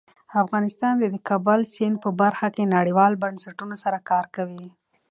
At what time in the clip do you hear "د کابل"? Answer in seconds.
1.13-1.59